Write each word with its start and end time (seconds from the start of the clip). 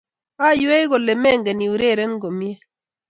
aywei 0.47 0.85
kole 0.91 1.13
mengen 1.23 1.63
iureren 1.67 2.13
komnyei 2.21 2.59